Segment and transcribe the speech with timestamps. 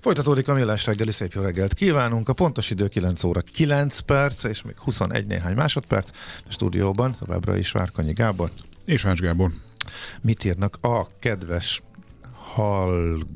[0.00, 2.28] Folytatódik a millás reggeli, szép jó reggelt kívánunk.
[2.28, 6.10] A pontos idő 9 óra 9 perc, és még 21 néhány másodperc.
[6.48, 8.50] A stúdióban továbbra is Várkonyi Gábor.
[8.84, 9.50] És Ács Gábor.
[10.20, 11.82] Mit írnak a kedves
[12.54, 13.28] hallgatók?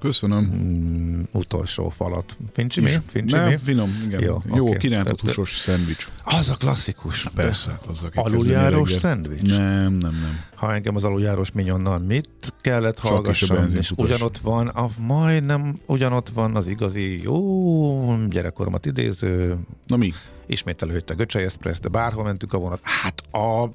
[0.00, 0.44] Köszönöm.
[0.44, 2.36] Mm, utolsó falat.
[2.52, 2.90] Fincsi mi?
[3.06, 3.56] Fincsi Nem, mi?
[3.56, 4.22] finom, igen.
[4.22, 4.76] Jó, Jó okay.
[4.76, 6.08] kirántott húsos szendvics.
[6.24, 7.28] Az a klasszikus.
[7.34, 9.56] Persze, hát az Aluljárós szendvics?
[9.56, 10.40] Nem, nem, nem.
[10.54, 16.56] Ha engem az aluljárós minyonnal mit kellett hallgassam, és ugyanott van, a, majdnem ugyanott van
[16.56, 19.56] az igazi jó gyerekkoromat idéző.
[19.86, 20.12] Na mi?
[20.46, 22.80] Ismételő, hogy a Göcsei Express, de bárhol mentünk a vonat.
[22.82, 23.70] Hát a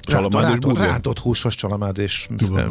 [0.00, 0.88] Csalamád és burger?
[0.88, 2.28] Rántott húsos csalamád és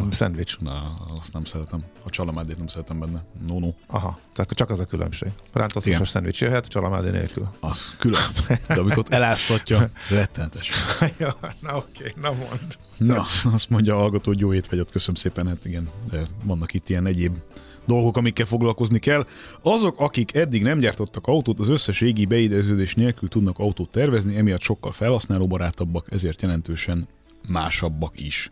[0.09, 0.57] szendvics.
[0.59, 1.84] Na, azt nem szeretem.
[2.03, 3.23] A csalamádét nem szeretem benne.
[3.48, 3.73] No, no.
[3.88, 5.29] Aha, tehát csak az a különbség.
[5.53, 5.98] Rántott Igen.
[5.98, 7.48] húsos szendvics jöhet, csalamádé nélkül.
[7.59, 8.21] Az külön.
[8.67, 10.70] De amikor eláztatja, rettenetes.
[11.17, 11.27] Jó,
[11.59, 12.77] na oké, na mond.
[12.98, 16.90] Na, azt mondja a hallgató, hogy jó étvágyat, köszönöm szépen, hát igen, de vannak itt
[16.90, 17.38] ilyen egyéb
[17.85, 19.26] dolgok, amikkel foglalkozni kell.
[19.62, 24.62] Azok, akik eddig nem gyártottak autót, az összes régi beideződés nélkül tudnak autót tervezni, emiatt
[24.62, 27.07] sokkal felhasználóbarátabbak, ezért jelentősen
[27.47, 28.51] másabbak is.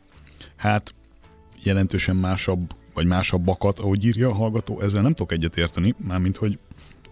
[0.55, 0.93] Hát
[1.63, 6.59] jelentősen másabb, vagy másabbakat, ahogy írja a hallgató, ezzel nem tudok egyet érteni, mármint, hogy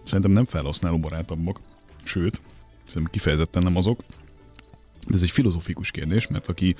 [0.04, 1.60] szerintem nem felhasználóbarátabbak,
[2.04, 2.40] sőt,
[2.86, 4.00] szerintem kifejezetten nem azok,
[5.06, 6.74] de ez egy filozofikus kérdés, mert aki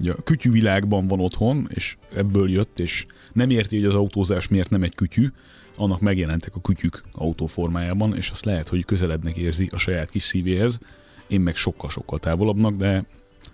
[0.00, 4.48] ugye a kütyű világban van otthon, és ebből jött, és nem érti, hogy az autózás
[4.48, 5.28] miért nem egy kütyű,
[5.76, 10.78] annak megjelentek a kütyük autóformájában, és azt lehet, hogy közelednek érzi a saját kis szívéhez,
[11.26, 13.04] én meg sokkal-sokkal távolabbnak, de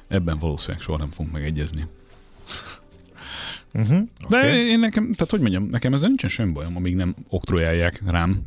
[0.09, 1.87] ebben valószínűleg soha nem fogunk megegyezni.
[3.75, 4.67] Uh-huh, de okay.
[4.67, 8.43] én nekem, tehát hogy mondjam, nekem ezzel nincsen semmi bajom, amíg nem oktrojálják rám.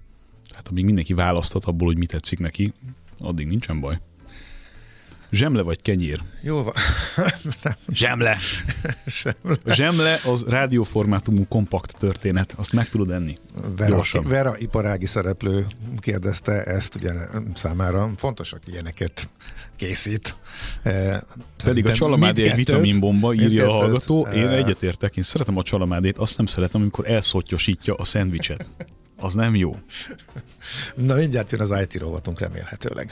[0.50, 2.74] Tehát amíg mindenki választhat abból, hogy mi tetszik neki,
[3.20, 4.00] addig nincsen baj.
[5.32, 6.22] Zsemle vagy kenyér?
[6.42, 6.74] Jó van.
[7.94, 8.38] Zsemle.
[9.06, 9.58] Zsemle.
[9.66, 13.38] Zsemle az rádióformátumú kompakt történet, azt meg tudod enni.
[13.78, 15.66] Vera, Vera iparági szereplő
[16.00, 17.12] kérdezte ezt, ugye
[17.54, 19.30] számára fontos, aki ilyeneket
[19.76, 20.36] készít.
[20.84, 21.24] E,
[21.64, 24.28] Pedig a csalamádi egy vitaminbomba, írja a hallgató.
[24.34, 24.56] Én e...
[24.56, 28.66] egyetértek, én szeretem a csalamádét, azt nem szeretem, amikor elszotyosítja a szendvicset.
[29.18, 29.78] Az nem jó.
[30.96, 33.12] Na mindjárt jön az IT rovatunk remélhetőleg.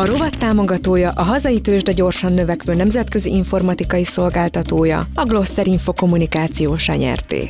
[0.00, 6.88] A rovat támogatója a hazai tőzsde gyorsan növekvő nemzetközi informatikai szolgáltatója, a Gloster Info kommunikációs
[6.88, 7.48] nyerté.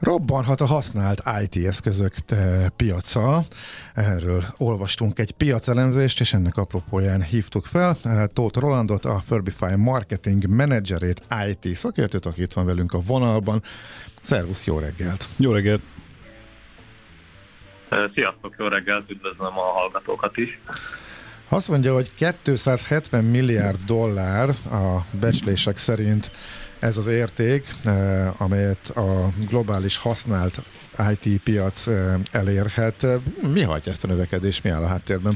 [0.00, 3.42] Robbanhat a használt IT eszközök eh, piaca.
[3.94, 10.46] Erről olvastunk egy piacelemzést, és ennek apropóján hívtuk fel eh, Tóth Rolandot, a Furbify marketing
[10.46, 13.62] menedzserét, IT szakértőt, aki itt van velünk a vonalban.
[14.22, 15.26] Szervusz, jó reggelt!
[15.36, 15.82] Jó reggelt!
[18.14, 20.58] Sziasztok, jó reggelt, üdvözlöm a hallgatókat is.
[21.48, 26.30] Azt mondja, hogy 270 milliárd dollár a becslések szerint
[26.78, 27.66] ez az érték,
[28.36, 30.60] amelyet a globális használt
[31.20, 31.86] IT piac
[32.32, 33.06] elérhet.
[33.52, 35.32] Mi hagyja ezt a növekedést, mi áll a háttérben?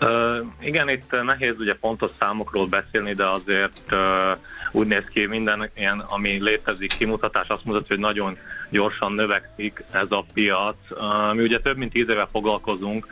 [0.00, 4.38] Uh, igen, itt nehéz ugye pontos számokról beszélni, de azért uh,
[4.72, 8.38] úgy néz ki minden ilyen, ami létezik, kimutatás azt mutatja, hogy nagyon
[8.70, 10.76] gyorsan növekszik ez a piac.
[10.90, 13.06] Uh, mi ugye több mint tíz éve foglalkozunk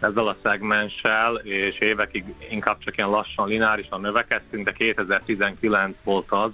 [0.00, 6.50] ezzel a szegmenssel, és évekig inkább csak ilyen lassan, lineárisan növekedtünk, de 2019 volt az,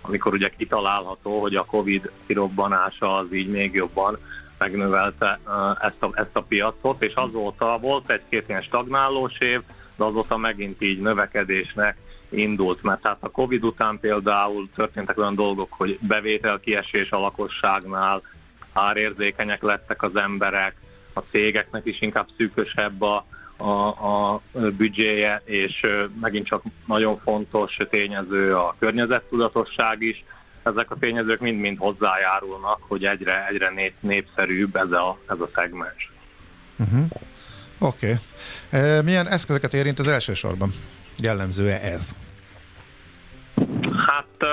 [0.00, 4.18] amikor ugye kitalálható, hogy a Covid kirobbanása az így még jobban
[4.58, 5.40] megnövelte
[5.80, 9.60] ezt a, ezt a piacot, és azóta volt egy-két ilyen stagnálós év,
[9.96, 11.96] de azóta megint így növekedésnek
[12.36, 18.22] indult, mert hát a Covid után például történtek olyan dolgok, hogy bevételkiesés a lakosságnál,
[18.72, 20.76] árérzékenyek lettek az emberek,
[21.12, 23.24] a cégeknek is inkább szűkösebb a,
[23.56, 24.42] a, a
[24.76, 25.86] büdzséje, és
[26.20, 30.24] megint csak nagyon fontos tényező a környezettudatosság is.
[30.62, 36.12] Ezek a tényezők mind-mind hozzájárulnak, hogy egyre, egyre nép, népszerűbb ez a, ez a szegmens.
[36.78, 37.06] Uh-huh.
[37.78, 38.16] Oké.
[38.70, 39.00] Okay.
[39.02, 40.72] Milyen eszközöket érint az elsősorban?
[41.18, 42.14] Jellemző-e ez?
[44.06, 44.46] Hát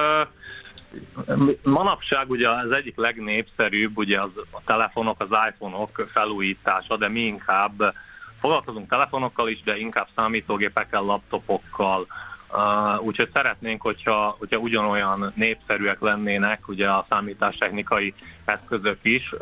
[1.63, 7.93] manapság ugye az egyik legnépszerűbb ugye az a telefonok, az iPhone-ok felújítása, de mi inkább
[8.39, 12.07] foglalkozunk telefonokkal is, de inkább számítógépekkel, laptopokkal,
[12.55, 18.13] Uh, úgyhogy szeretnénk, hogyha, hogyha ugyanolyan népszerűek lennének ugye a számítástechnikai
[18.45, 19.39] eszközök is, uh,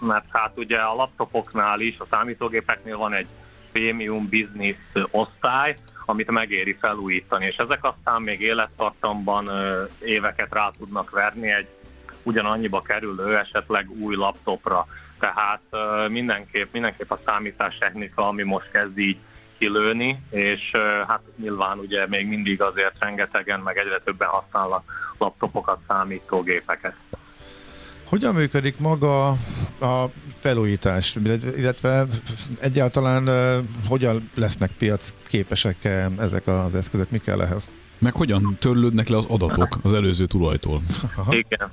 [0.00, 3.26] mert hát ugye a laptopoknál is, a számítógépeknél van egy
[3.72, 4.76] premium business
[5.10, 5.76] osztály,
[6.06, 9.50] amit megéri felújítani, és ezek aztán még élettartamban
[10.04, 11.68] éveket rá tudnak verni egy
[12.22, 14.86] ugyanannyiba kerülő esetleg új laptopra.
[15.18, 15.60] Tehát
[16.08, 19.18] mindenképp, mindenképp a számítástechnika, ami most kezd így
[19.58, 20.70] kilőni, és
[21.06, 26.94] hát nyilván ugye még mindig azért rengetegen, meg egyre többen használnak laptopokat, számítógépeket.
[28.14, 29.28] Hogyan működik maga
[29.80, 30.06] a
[30.38, 31.16] felújítás,
[31.56, 32.06] illetve
[32.60, 33.28] egyáltalán
[33.88, 35.84] hogyan lesznek piac képesek
[36.18, 37.68] ezek az eszközök, mi kell ehhez?
[37.98, 40.82] Meg hogyan törlődnek le az adatok az előző tulajtól?
[41.16, 41.34] Aha.
[41.34, 41.70] Igen.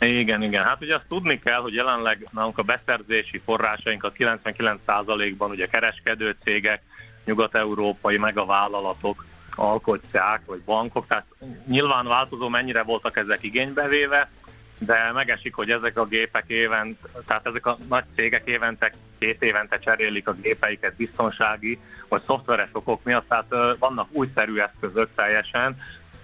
[0.00, 0.64] Igen, igen.
[0.64, 6.36] Hát ugye azt tudni kell, hogy jelenleg nálunk a beszerzési forrásaink a 99%-ban ugye kereskedő
[6.44, 6.82] cégek,
[7.24, 11.26] nyugat-európai megavállalatok alkotják, vagy bankok, tehát
[11.66, 14.30] nyilván változó mennyire voltak ezek igénybevéve,
[14.78, 19.78] de megesik, hogy ezek a gépek évent, tehát ezek a nagy cégek évente, két évente
[19.78, 21.78] cserélik a gépeiket biztonsági
[22.08, 25.76] vagy szoftveres okok miatt, tehát vannak újszerű eszközök teljesen,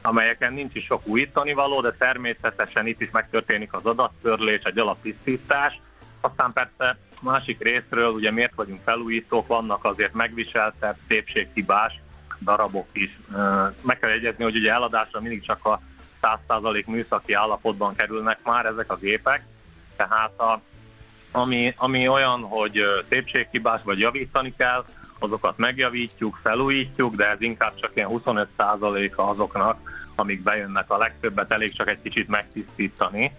[0.02, 5.80] amelyeken nincs is sok újítani való, de természetesen itt is megtörténik az adattörlés, egy alaptisztítás.
[6.20, 12.00] Aztán persze másik részről, ugye miért vagyunk felújítók, vannak azért megviseltebb, szépséghibás
[12.40, 13.18] darabok is.
[13.82, 15.80] Meg kell egyezni, hogy ugye eladásra mindig csak a
[16.22, 19.44] 100% műszaki állapotban kerülnek már ezek a gépek,
[19.96, 20.60] tehát a,
[21.32, 24.84] ami, ami olyan, hogy szépséghibás vagy javítani kell,
[25.18, 29.78] azokat megjavítjuk, felújítjuk, de ez inkább csak ilyen 25%-a azoknak,
[30.14, 30.90] amik bejönnek.
[30.90, 33.32] A legtöbbet elég csak egy kicsit megtisztítani,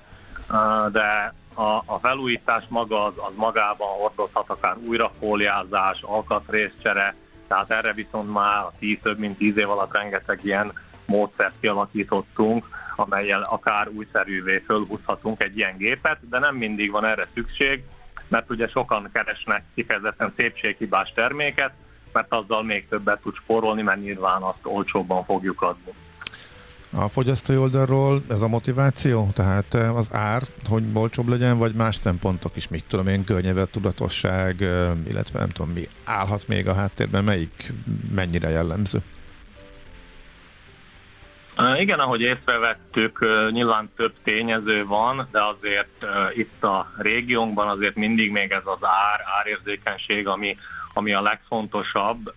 [0.91, 7.15] de a, a felújítás maga az, az magában hordozhat akár újrafóliázás, alkatrészcsere,
[7.47, 10.73] tehát erre viszont már tíz, több mint tíz év alatt rengeteg ilyen
[11.13, 12.65] módszert kialakítottunk,
[12.95, 17.83] amelyel akár újszerűvé fölhúzhatunk egy ilyen gépet, de nem mindig van erre szükség,
[18.27, 21.71] mert ugye sokan keresnek kifejezetten szépséghibás terméket,
[22.11, 25.93] mert azzal még többet tud spórolni, mert nyilván azt olcsóbban fogjuk adni.
[26.95, 31.95] A fogyasztói oldalról ez a motiváció, tehát eh, az ár, hogy olcsóbb legyen, vagy más
[31.95, 36.73] szempontok is, mit tudom én, környezet, tudatosság, eh, illetve nem tudom mi állhat még a
[36.73, 37.73] háttérben, melyik
[38.15, 38.99] mennyire jellemző?
[41.77, 46.05] Igen, ahogy észrevettük, nyilván több tényező van, de azért
[46.35, 50.57] itt a régiónkban azért mindig még ez az ár, árérzékenység, ami,
[50.93, 52.33] ami a legfontosabb.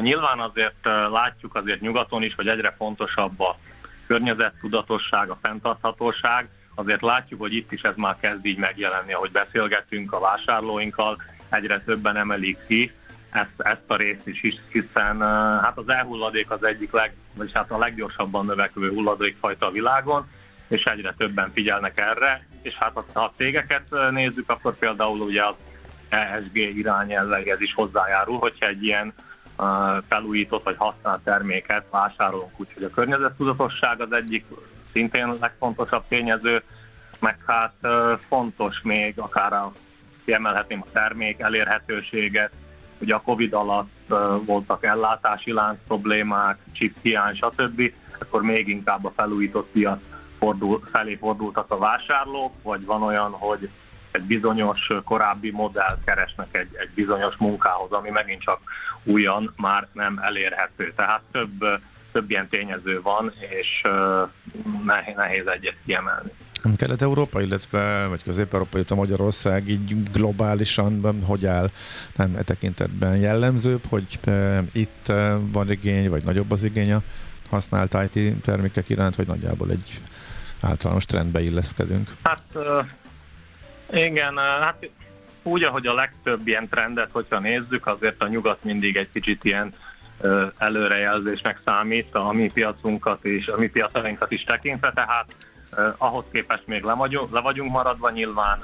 [0.00, 3.58] Nyilván azért látjuk azért nyugaton is, hogy egyre fontosabb a
[4.06, 6.48] környezettudatosság, a fenntarthatóság.
[6.74, 11.80] Azért látjuk, hogy itt is ez már kezd így megjelenni, ahogy beszélgetünk a vásárlóinkkal, egyre
[11.80, 12.92] többen emelik ki
[13.36, 14.40] ezt, ezt a részt is,
[14.72, 15.20] hiszen
[15.60, 20.26] hát az elhulladék az egyik leg, vagy hát a leggyorsabban növekvő hulladékfajta a világon,
[20.68, 25.54] és egyre többen figyelnek erre, és hát ha a cégeket nézzük, akkor például ugye az
[26.08, 29.14] ESG irányelveg ez is hozzájárul, hogyha egy ilyen
[30.08, 32.60] felújított vagy használt terméket vásárolunk.
[32.60, 34.44] Úgyhogy a környezettudatosság az egyik
[34.92, 36.62] szintén legfontosabb tényező,
[37.18, 37.74] meg hát
[38.28, 39.72] fontos még akár a,
[40.24, 42.52] kiemelhetném a termék elérhetőséget,
[43.00, 43.90] ugye a Covid alatt
[44.44, 49.98] voltak ellátási lánc problémák, chip hiány, stb., akkor még inkább a felújított piac
[50.38, 53.68] fordul, felé fordultak a vásárlók, vagy van olyan, hogy
[54.10, 58.60] egy bizonyos korábbi modellt keresnek egy, egy bizonyos munkához, ami megint csak
[59.04, 60.92] újan már nem elérhető.
[60.96, 61.64] Tehát több,
[62.16, 63.82] több ilyen tényező van, és
[65.16, 66.30] nehéz egyet kiemelni.
[66.76, 71.70] Kelet-Európa, illetve vagy Közép-Európa, illetve Magyarország így globálisan hogy áll
[72.16, 77.02] nem e tekintetben jellemzőbb, hogy e, itt e, van igény, vagy nagyobb az igény a
[77.50, 80.00] használt IT termékek iránt, vagy nagyjából egy
[80.60, 82.10] általános trendbe illeszkedünk?
[82.22, 82.42] Hát
[83.92, 84.90] igen, hát
[85.42, 89.72] úgy, ahogy a legtöbb ilyen trendet, hogyha nézzük, azért a nyugat mindig egy kicsit ilyen
[90.58, 95.26] előrejelzésnek számít a mi piacunkat és a mi piacainkat is tekintve, tehát
[95.96, 98.58] ahhoz képest még le vagyunk, le vagyunk maradva nyilván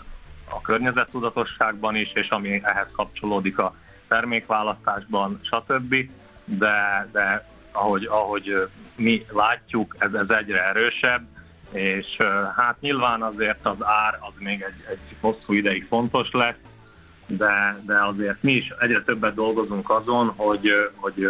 [0.49, 3.75] a környezettudatosságban is, és ami ehhez kapcsolódik a
[4.09, 5.95] termékválasztásban, stb.
[6.45, 11.23] De, de ahogy, ahogy mi látjuk, ez, ez egyre erősebb,
[11.73, 12.17] és
[12.57, 16.72] hát nyilván azért az ár az még egy, egy hosszú ideig fontos lesz,
[17.37, 21.25] de, de azért mi is egyre többet dolgozunk azon, hogy, hogy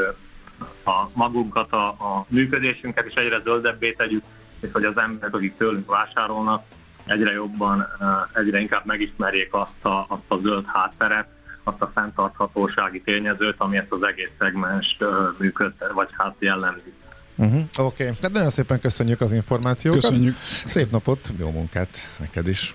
[0.84, 4.22] a magunkat, a, a működésünket is egyre zöldebbé tegyük,
[4.60, 6.64] és hogy az emberek, akik tőlünk vásárolnak,
[7.06, 7.86] egyre jobban,
[8.32, 11.26] egyre inkább megismerjék azt a, azt a zöld hátteret,
[11.64, 15.04] azt a fenntarthatósági tényezőt, ami ezt az egész szegmest
[15.38, 16.92] működtet, vagy hát jellemzi.
[17.36, 17.60] Uh-huh.
[17.78, 18.16] Oké, okay.
[18.16, 20.00] tehát nagyon szépen köszönjük az információkat.
[20.00, 20.36] Köszönjük.
[20.64, 22.74] Szép napot, jó munkát neked is.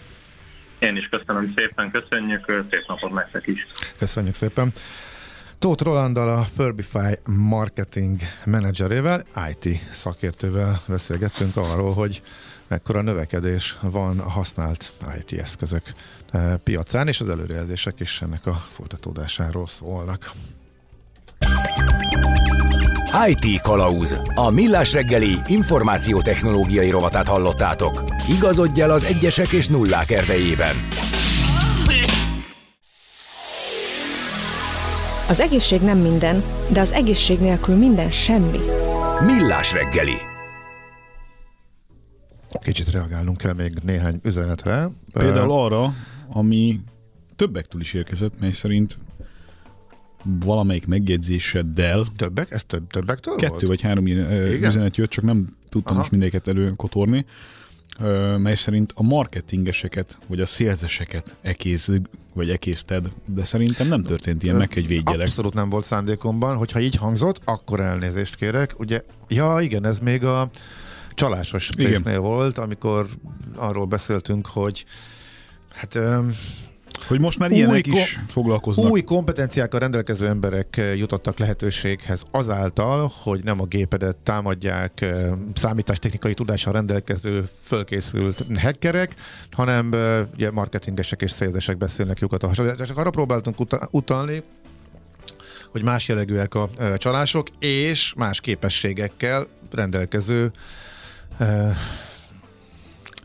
[0.80, 3.68] Én is köszönöm szépen, köszönjük, szép napot nektek is.
[3.98, 4.72] Köszönjük szépen.
[5.60, 12.22] Tóth Rolandal, a Furbify marketing menedzserével, IT szakértővel beszélgettünk arról, hogy
[12.68, 15.84] mekkora növekedés van a használt IT eszközök
[16.32, 20.32] eh, piacán, és az előrejelzések is ennek a folytatódásáról szólnak.
[23.28, 24.20] IT Kalauz.
[24.36, 28.04] A millás reggeli információtechnológiai rovatát hallottátok.
[28.38, 30.76] Igazodj el az egyesek és nullák erdejében.
[35.30, 38.60] Az egészség nem minden, de az egészség nélkül minden semmi.
[39.26, 40.18] Millás reggeli.
[42.64, 44.90] Kicsit reagálnunk kell még néhány üzenetre.
[45.14, 45.94] Például arra,
[46.30, 46.80] ami
[47.36, 48.98] többektől is érkezett, mely szerint
[50.24, 52.06] valamelyik megjegyzéseddel.
[52.16, 52.52] Többek?
[52.52, 53.68] Ez több, többektől Kettő volt?
[53.68, 54.64] vagy három Igen?
[54.64, 55.98] üzenet jött, csak nem tudtam Aha.
[55.98, 57.26] most mindéket előkotorni,
[58.38, 61.94] mely szerint a marketingeseket, vagy a szélzeseket ekéz,
[62.34, 65.28] vagy ekészted, de szerintem nem történt ilyen, meg egy védjelek.
[65.28, 68.80] Abszolút nem volt szándékomban, hogyha így hangzott, akkor elnézést kérek.
[68.80, 70.50] Ugye, ja igen, ez még a
[71.14, 73.08] csalásos résznél volt, amikor
[73.56, 74.86] arról beszéltünk, hogy
[75.74, 76.00] hát
[77.08, 78.92] Hogy most már Új ilyenek ko- is foglalkoznak.
[78.92, 86.34] új kompetenciákkal rendelkező emberek eh, jutottak lehetőséghez azáltal, hogy nem a gépedet támadják eh, számítástechnikai
[86.34, 89.16] tudással rendelkező fölkészült hackerek,
[89.52, 92.76] hanem eh, ugye marketingesek és szélzesek beszélnek lyukat a hasonló.
[92.76, 94.44] Csak arra próbáltunk uta- utalni,
[95.72, 100.52] hogy más jellegűek a csalások, és más képességekkel rendelkező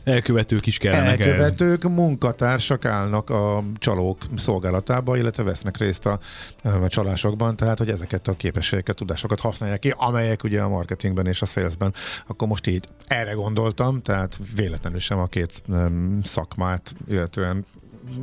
[0.04, 1.38] Elkövetők is kellenek ehhez.
[1.38, 6.18] Elkövetők, munkatársak állnak a csalók szolgálatába, illetve vesznek részt a,
[6.62, 11.42] a csalásokban, tehát hogy ezeket a képességeket, tudásokat használják ki, amelyek ugye a marketingben és
[11.42, 11.94] a salesben.
[12.26, 17.64] Akkor most így erre gondoltam, tehát véletlenül sem a két um, szakmát, illetően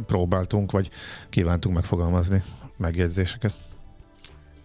[0.05, 0.89] próbáltunk, vagy
[1.29, 2.43] kívántunk megfogalmazni
[2.77, 3.53] megjegyzéseket.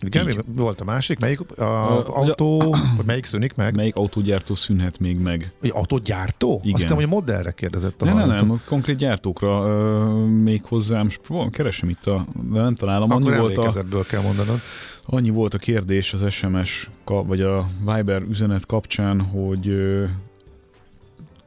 [0.00, 0.38] Igen, Így.
[0.46, 1.18] volt a másik?
[1.18, 2.58] Melyik a, A- autó,
[2.96, 3.74] vagy melyik szűnik meg?
[3.74, 5.52] Melyik autógyártó szűnhet még meg?
[5.60, 6.58] Vagy autógyártó?
[6.62, 6.72] Igen.
[6.72, 8.46] Azt hiszem, hogy modellre kérdezett a Ne, ne, hallgató.
[8.46, 13.26] nem, konkrét gyártókra ö, még hozzám, most próbálom, keresem itt a, de nem találom, annyi
[13.30, 13.56] Akkor volt,
[13.94, 14.58] a, kell mondanod.
[15.06, 20.04] annyi volt a kérdés az SMS, vagy a Viber üzenet kapcsán, hogy ö,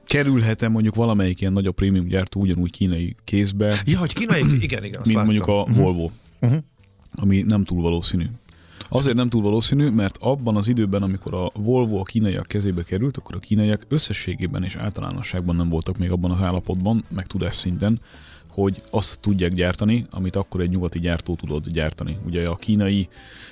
[0.05, 4.99] kerülhet-e mondjuk valamelyik ilyen nagyobb prémium gyártó ugyanúgy kínai kézbe, Ja, hogy kínai, igen, igen,
[5.01, 5.25] azt mint láttam.
[5.25, 5.81] mondjuk a.
[5.81, 6.55] Volvo, Mhm.
[7.21, 8.25] Ami nem túl valószínű.
[8.89, 13.17] Azért nem túl valószínű, mert abban az időben, amikor a Volvo a kínaiak kezébe került,
[13.17, 17.99] akkor a kínaiak összességében és általánosságban nem voltak még abban az állapotban, meg tudás szinten,
[18.47, 22.17] hogy azt tudják gyártani, amit akkor egy nyugati gyártó tudott gyártani.
[22.25, 23.07] Ugye a kínai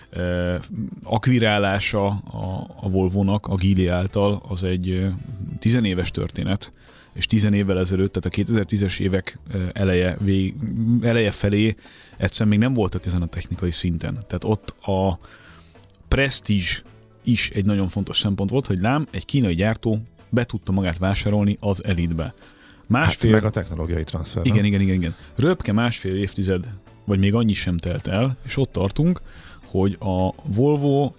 [0.09, 0.59] eh,
[1.03, 5.13] akvirálása a, a Volvo-nak a Geely által az egy eh,
[5.59, 6.71] tizenéves történet,
[7.13, 10.53] és tizen évvel ezelőtt, tehát a 2010-es évek eh, eleje, vég,
[11.01, 11.75] eleje felé
[12.17, 14.13] egyszerűen még nem voltak ezen a technikai szinten.
[14.13, 15.19] Tehát ott a
[16.07, 16.81] presztízs
[17.23, 21.57] is egy nagyon fontos szempont volt, hogy lám, egy kínai gyártó be tudta magát vásárolni
[21.59, 22.23] az elitbe.
[22.23, 22.33] Hát
[22.87, 24.45] Másfél, meg a technológiai transfer.
[24.45, 24.65] igen, nem?
[24.65, 25.15] igen, igen, igen.
[25.35, 26.67] Röpke másfél évtized,
[27.05, 29.21] vagy még annyi sem telt el, és ott tartunk,
[29.65, 31.11] hogy a Volvo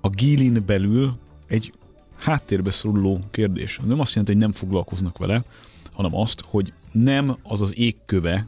[0.00, 1.72] a Gilin belül egy
[2.18, 3.80] háttérbe szoruló kérdés.
[3.86, 5.44] Nem azt jelenti, hogy nem foglalkoznak vele,
[5.92, 8.46] hanem azt, hogy nem az az égköve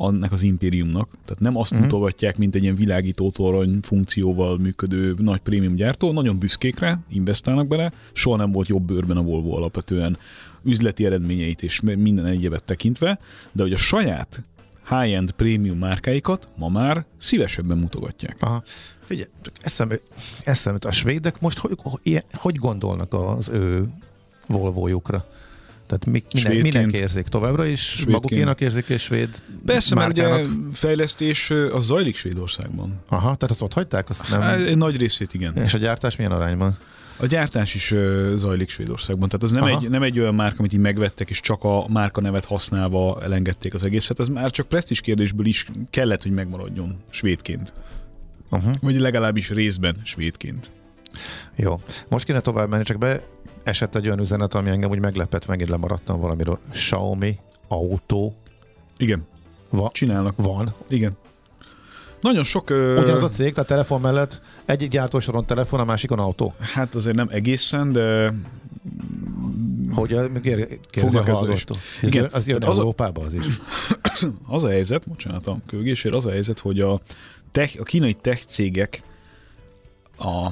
[0.00, 1.80] annak az impériumnak, tehát nem azt Mhm.
[1.80, 1.92] uh-huh.
[1.98, 7.66] mutogatják, mint egy ilyen világító torony funkcióval működő nagy prémium gyártó, nagyon büszkék rá, investálnak
[7.66, 10.16] bele, soha nem volt jobb bőrben a Volvo alapvetően
[10.62, 13.18] üzleti eredményeit és minden egyebet tekintve,
[13.52, 14.42] de hogy a saját
[14.88, 18.36] high-end prémium márkáikat ma már szívesebben mutogatják.
[18.40, 18.62] Aha.
[19.00, 19.98] Figyelj, csak eszembe,
[20.44, 23.88] eszembe a svédek most hogy, hogy, hogy gondolnak az ő
[24.46, 25.24] Volvójukra?
[25.90, 26.86] Tehát mi, minek, Svédként.
[26.86, 27.26] minek érzik?
[27.26, 28.10] Továbbra is Svédként.
[28.10, 33.00] magukénak érzik, és svéd Persze, mert ugye fejlesztés az zajlik Svédországban.
[33.08, 34.08] Aha, tehát azt ott hagyták?
[34.08, 34.40] Azt nem...
[34.40, 35.56] Hát, nagy részét igen.
[35.56, 36.78] És a gyártás milyen arányban?
[37.16, 37.94] A gyártás is
[38.34, 39.78] zajlik Svédországban, tehát az nem Aha.
[39.78, 43.74] egy, nem egy olyan márka, amit így megvettek, és csak a márka nevet használva elengedték
[43.74, 47.72] az egészet, ez már csak presztis kérdésből is kellett, hogy megmaradjon svédként.
[48.50, 48.74] Uh-huh.
[48.80, 50.70] Vagy legalábbis részben svédként.
[51.56, 51.80] Jó.
[52.08, 53.22] Most kéne tovább menni, csak be
[53.70, 56.58] esett egy olyan üzenet, ami engem úgy meglepett, megint lemaradtam valamiről.
[56.70, 58.34] Xiaomi autó
[58.96, 59.26] Igen,
[59.70, 60.34] va- csinálnak.
[60.36, 60.74] van.
[60.88, 61.16] Igen.
[62.20, 62.70] Nagyon sok...
[62.70, 66.54] Ö, Ugyanaz a cég, tehát telefon mellett egyik gyártósoron telefon, a másikon autó.
[66.60, 68.32] Hát azért nem egészen, de
[69.94, 70.08] Hogy
[70.90, 71.74] kérdezi a hallgató.
[72.02, 73.44] Igen, az jön az Európába az is.
[74.46, 77.00] Az a helyzet, bocsánat a kölgésért, az a helyzet, hogy a,
[77.50, 79.02] tech, a kínai tech cégek
[80.18, 80.50] a,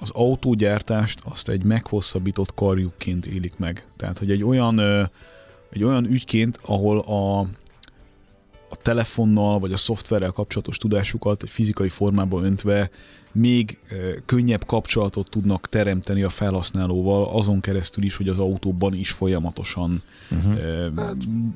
[0.00, 3.86] az autógyártást azt egy meghosszabbított karjukként élik meg.
[3.96, 4.80] Tehát, hogy egy olyan,
[5.70, 7.38] egy olyan ügyként, ahol a,
[8.68, 12.90] a telefonnal vagy a szoftverrel kapcsolatos tudásukat egy fizikai formában öntve
[13.32, 13.78] még
[14.26, 20.58] könnyebb kapcsolatot tudnak teremteni a felhasználóval, azon keresztül is, hogy az autóban is folyamatosan uh-huh.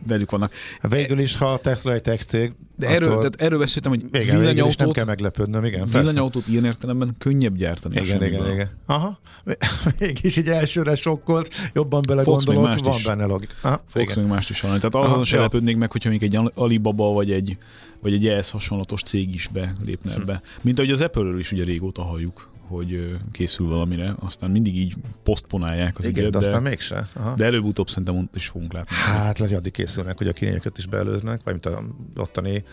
[0.07, 0.52] velük vannak.
[0.88, 4.38] Végül is, ha a Tesla egy tech cég, de erről, tehát erről beszéltem, hogy igen,
[4.38, 5.88] villanyautót, nem kell meglepődnöm, igen.
[5.93, 8.00] Villanyautót ilyen értelemben könnyebb gyártani.
[8.00, 8.71] Igen, igen, igen.
[8.87, 9.19] Aha.
[9.99, 13.05] Mégis így elsőre sokkolt, jobban belegondolok, van is.
[13.05, 13.83] benne logika.
[13.87, 14.81] Fogsz még mást is hallani.
[14.81, 17.57] Tehát azon se lepődnék meg, hogyha még egy Alibaba vagy egy
[18.02, 20.42] vagy egy ehhez hasonlatos cég is belépne ebbe.
[20.61, 25.99] Mint ahogy az Apple-ről is ugye régóta halljuk, hogy készül valamire, aztán mindig így posztponálják
[25.99, 27.09] az Igen, ügyet, de, de aztán mégse.
[27.14, 27.35] Aha.
[27.35, 28.97] De előbb-utóbb szerintem is fogunk látni.
[28.97, 31.82] Hát, lehet, addig készülnek, hogy a kínaiakat is beelőznek, vagy mint a
[32.16, 32.64] ottani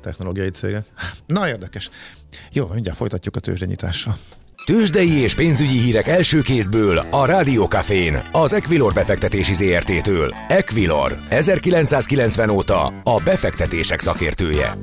[0.00, 0.86] technológiai cégek.
[1.26, 1.90] Na, érdekes.
[2.52, 4.16] Jó, mindjárt folytatjuk a tőzsdenyítással.
[4.64, 10.34] Tőzsdei és pénzügyi hírek első kézből a Rádiókafén, az Equilor befektetési ZRT-től.
[10.48, 14.76] Equilor, 1990 óta a befektetések szakértője.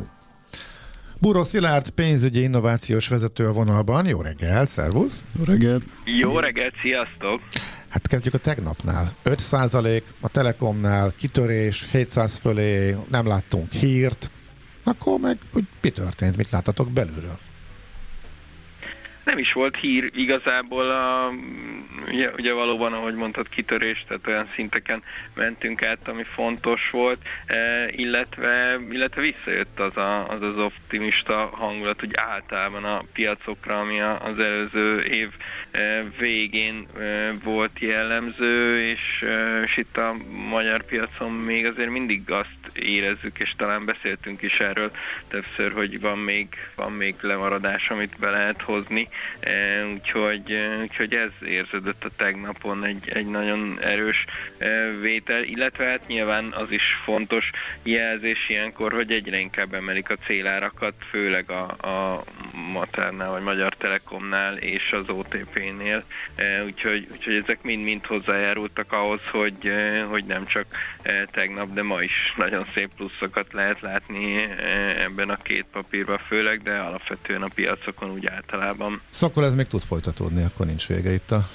[1.20, 4.06] Buró Szilárd, pénzügyi innovációs vezető a vonalban.
[4.06, 5.26] Jó reggel, szervusz!
[5.38, 5.84] Jó reggelt!
[6.06, 7.42] Jó reggelt, sziasztok!
[7.90, 9.12] Hát kezdjük a tegnapnál.
[9.24, 14.32] 5% a Telekomnál kitörés, 700 fölé, nem láttunk hírt.
[14.84, 17.38] Akkor meg, hogy mi történt, mit láttatok belülről?
[19.24, 21.34] Nem is volt hír igazából, a,
[22.08, 27.90] ugye, ugye valóban, ahogy mondtad, kitörés, tehát olyan szinteken mentünk át, ami fontos volt, e,
[27.92, 34.24] illetve, illetve visszajött az, a, az az optimista hangulat, úgy általában a piacokra, ami a,
[34.24, 35.30] az előző év
[35.72, 40.16] e, végén e, volt jellemző, és, e, és itt a
[40.50, 44.92] magyar piacon még azért mindig azt érezzük, és talán beszéltünk is erről
[45.28, 49.10] többször, hogy van még, van még lemaradás, amit be lehet hozni,
[49.94, 54.26] úgyhogy, e, úgyhogy ez érződött a tegnapon egy, egy nagyon erős
[54.58, 57.52] e, vétel, illetve hát nyilván az is fontos
[57.84, 62.24] jelzés ilyenkor, hogy egyre inkább emelik a célárakat, főleg a, a
[62.74, 66.04] Maternál vagy Magyar Telekomnál és az OTP-nél,
[66.66, 69.72] úgyhogy, úgyhogy ezek mind-mind hozzájárultak ahhoz, hogy,
[70.10, 70.66] hogy nem csak
[71.32, 74.36] tegnap, de ma is nagyon szép pluszokat lehet látni
[74.98, 79.02] ebben a két papírban főleg, de alapvetően a piacokon úgy általában.
[79.10, 81.48] Szóval akkor ez még tud folytatódni, akkor nincs vége itt a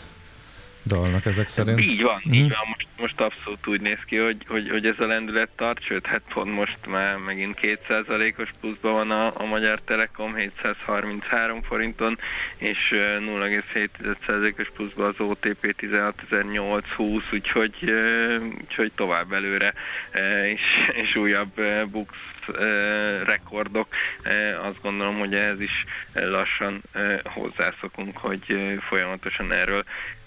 [0.86, 1.80] dalnak ezek szerint.
[1.80, 2.32] Így van, mm.
[2.32, 2.68] így van.
[2.68, 6.22] Most, most abszolút úgy néz ki, hogy, hogy, hogy ez a lendület tart, sőt, hát
[6.34, 12.18] pont most már megint 2%-os pluszban van a, a Magyar Telekom 733 forinton,
[12.56, 17.92] és 0,7%-os pluszban az OTP 16.820, úgyhogy,
[18.60, 19.74] úgyhogy tovább előre,
[20.52, 22.14] és, és újabb Bux
[23.24, 23.88] rekordok.
[24.62, 26.82] Azt gondolom, hogy ehhez is lassan
[27.24, 29.84] hozzászokunk, hogy folyamatosan erről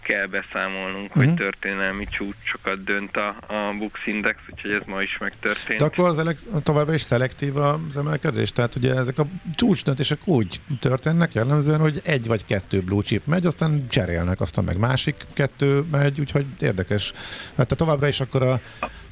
[0.09, 1.23] kell beszámolnunk, uh-huh.
[1.23, 5.79] hogy történelmi csúcsokat dönt a, a Bux Index, úgyhogy ez ma is megtörtént.
[5.79, 8.51] De akkor az elek, továbbra is szelektív az emelkedés?
[8.51, 13.45] Tehát ugye ezek a csúcsdöntések úgy történnek jellemzően, hogy egy vagy kettő blue chip megy,
[13.45, 17.13] aztán cserélnek, aztán meg másik kettő megy, úgyhogy érdekes.
[17.57, 18.61] Hát továbbra is akkor a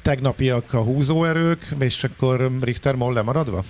[0.02, 3.64] tegnapiak a húzóerők, és akkor Richter Moll lemaradva?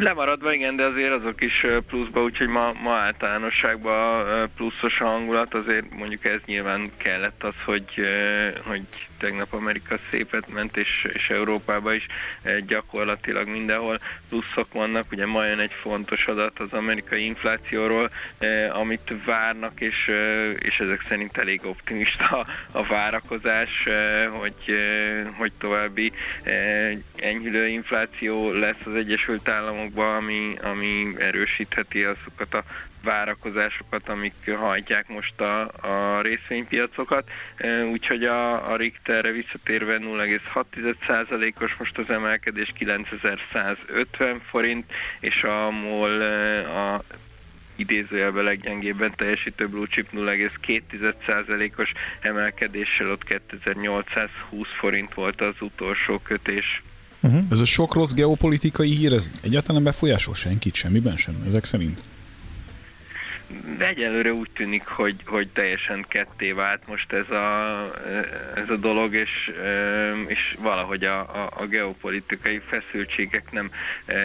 [0.00, 4.24] Lemaradva, igen, de azért azok is pluszba, úgyhogy ma, ma általánosságban
[4.56, 7.94] pluszos a hangulat, azért mondjuk ez nyilván kellett az, hogy,
[8.64, 8.82] hogy
[9.18, 12.06] tegnap Amerika szépet ment, és, és Európában is
[12.66, 13.98] gyakorlatilag mindenhol
[14.28, 15.12] pluszok vannak.
[15.12, 18.10] Ugye ma jön egy fontos adat az amerikai inflációról,
[18.72, 20.10] amit várnak, és,
[20.58, 23.88] és ezek szerint elég optimista a várakozás,
[24.30, 24.76] hogy,
[25.36, 26.12] hogy további
[27.16, 32.64] enyhülő infláció lesz az Egyesült Államokban, ami, ami erősítheti azokat a
[33.06, 37.30] várakozásokat, amik hajtják most a, a részvénypiacokat,
[37.92, 46.20] úgyhogy a, a Richterre visszatérve 0,6%-os most az emelkedés 9150 forint, és a MOL
[46.62, 47.02] a
[47.76, 56.82] idézőjelben leggyengébben teljesítő blue chip 0,2%-os emelkedéssel ott 2820 forint volt az utolsó kötés.
[57.20, 57.44] Uh-huh.
[57.50, 62.02] Ez a sok rossz geopolitikai hír, ez egyáltalán befolyásol senkit, semmiben sem, ezek szerint?
[63.78, 67.90] De egyelőre úgy tűnik, hogy, hogy teljesen ketté vált most ez a,
[68.54, 69.52] ez a dolog, és,
[70.26, 73.70] és valahogy a, a, a geopolitikai feszültségek nem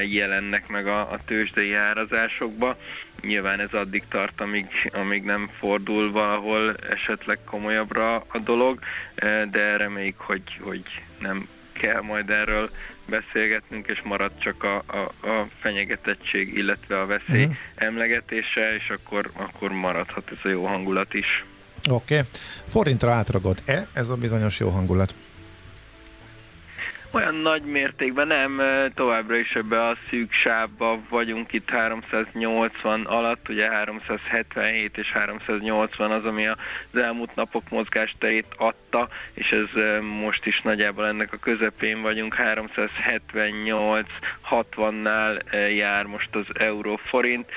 [0.10, 2.78] jelennek meg a, a tőzsdei árazásokba.
[3.22, 8.80] Nyilván ez addig tart, amíg, amíg nem fordul valahol esetleg komolyabbra a dolog,
[9.52, 10.84] de reméljük, hogy, hogy
[11.20, 12.70] nem kell majd erről
[13.12, 17.56] beszélgetnünk, és marad csak a, a, a fenyegetettség, illetve a veszély uh-huh.
[17.76, 21.46] emlegetése, és akkor, akkor maradhat ez a jó hangulat is.
[21.90, 22.18] Oké.
[22.18, 22.28] Okay.
[22.68, 25.14] Forintra átragott-e ez a bizonyos jó hangulat?
[27.14, 28.62] Olyan nagy mértékben nem,
[28.96, 36.26] továbbra is ebbe a szűk sávba vagyunk itt 380 alatt, ugye 377 és 380 az,
[36.26, 36.56] ami az
[36.94, 39.70] elmúlt napok mozgásterét adta, és ez
[40.20, 44.08] most is nagyjából ennek a közepén vagyunk, 378
[44.50, 45.42] 60-nál
[45.76, 47.50] jár most az euró forint,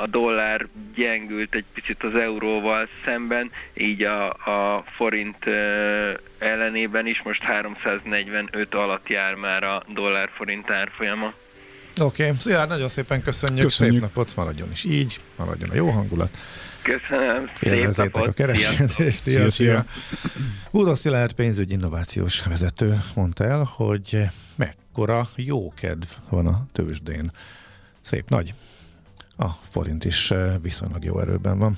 [0.00, 5.46] a dollár gyengült egy picit az euróval szemben, így a, a forint
[6.38, 7.22] ellenében is.
[7.22, 11.34] Most 345 alatt jár már a dollár-forint árfolyama.
[12.00, 12.36] Oké, okay.
[12.38, 16.38] Szilárd, nagyon szépen köszönjük, köszönjük, szép napot, maradjon is így, maradjon a jó hangulat.
[16.82, 19.84] Köszönöm, szép napot, a kereskedést, szia, szia.
[20.70, 27.30] Udo Szilárd pénzügyi innovációs vezető mondta el, hogy mekkora jó kedv van a tőzsdén.
[28.00, 28.54] Szép nagy.
[29.36, 31.76] A forint is eh, viszonylag jó erőben van.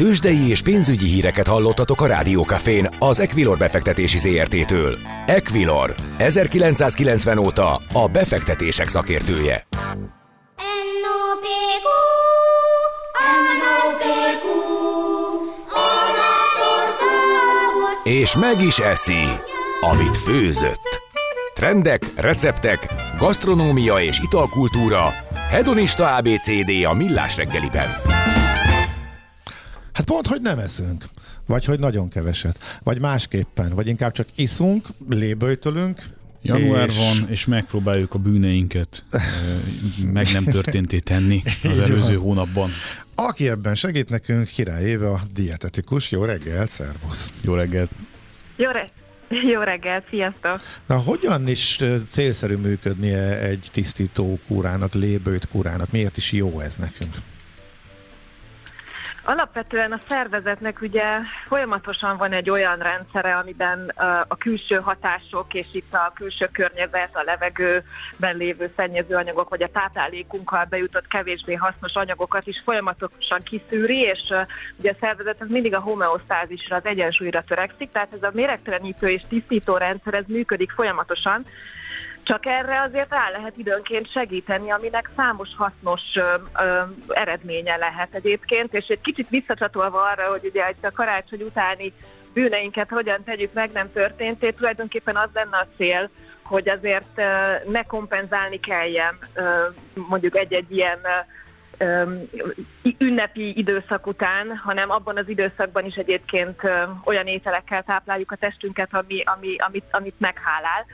[0.00, 4.98] Tőzsdei és pénzügyi híreket hallottatok a Rádiókafén az Equilor befektetési ZRT-től.
[5.26, 9.66] Equilor, 1990 óta a befektetések szakértője.
[18.04, 19.24] És meg is eszi,
[19.80, 21.00] amit főzött.
[21.54, 25.12] Trendek, receptek, gasztronómia és italkultúra,
[25.50, 27.88] hedonista ABCD a millás reggeliben.
[30.00, 31.04] Hát pont, hogy nem eszünk.
[31.46, 32.80] Vagy hogy nagyon keveset.
[32.82, 33.74] Vagy másképpen.
[33.74, 36.02] Vagy inkább csak iszunk, léböjtölünk,
[36.42, 36.96] Január és...
[36.96, 39.04] van, és megpróbáljuk a bűneinket
[40.12, 42.70] meg nem történté tenni az előző hónapban.
[43.14, 46.10] Aki ebben segít nekünk, Király Éve a dietetikus.
[46.10, 47.30] Jó reggelt, szervusz!
[47.40, 47.90] Jó reggelt!
[48.56, 48.90] Jó, re-
[49.54, 50.60] jó reggelt, sziasztok!
[50.86, 51.78] Na, hogyan is
[52.10, 55.90] célszerű működnie egy tisztító kúrának, lébőt kúrának?
[55.90, 57.14] Miért is jó ez nekünk?
[59.30, 63.88] Alapvetően a szervezetnek ugye folyamatosan van egy olyan rendszere, amiben
[64.28, 69.68] a külső hatások és itt a külső környezet, a levegőben lévő szennyező anyagok, vagy a
[69.68, 74.32] táplálékunkkal bejutott kevésbé hasznos anyagokat is folyamatosan kiszűri, és
[74.78, 79.76] ugye a szervezet mindig a homeosztázisra, az egyensúlyra törekszik, tehát ez a méregtelenítő és tisztító
[79.76, 81.44] rendszer, ez működik folyamatosan,
[82.30, 88.74] csak erre azért rá lehet időnként segíteni, aminek számos hasznos ö, ö, eredménye lehet egyébként,
[88.74, 91.92] és egy kicsit visszacsatolva arra, hogy ugye a karácsony utáni
[92.32, 96.10] bűneinket hogyan tegyük meg, nem történt, tulajdonképpen az lenne a cél,
[96.42, 97.22] hogy azért ö,
[97.70, 100.98] ne kompenzálni kelljen ö, mondjuk egy-egy ilyen
[102.98, 106.60] ünnepi időszak után, hanem abban az időszakban is egyébként
[107.04, 110.86] olyan ételekkel tápláljuk a testünket, ami, ami, amit, amit meghálál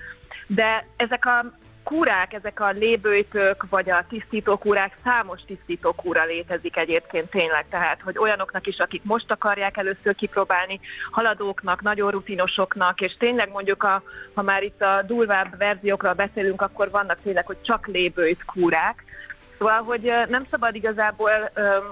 [0.46, 1.44] de ezek a
[1.86, 8.66] kúrák, ezek a lébőjtők, vagy a tisztítókúrák, számos tisztítókúra létezik egyébként tényleg, tehát hogy olyanoknak
[8.66, 10.80] is, akik most akarják először kipróbálni,
[11.10, 14.02] haladóknak, nagyon rutinosoknak, és tényleg mondjuk, a,
[14.34, 19.04] ha már itt a durvább verziókról beszélünk, akkor vannak tényleg, hogy csak lébőjt kúrák,
[19.58, 21.30] Szóval, hogy nem szabad igazából